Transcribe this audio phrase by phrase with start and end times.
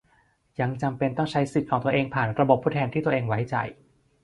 [0.59, 3.55] ยังจำเป็นต้องใช้สิทธิ์ของตัวเองผ่านระบบผู้แทนที่ตัวเองไว้ใจ